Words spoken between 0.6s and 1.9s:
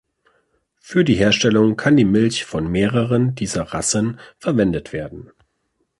Für die Herstellung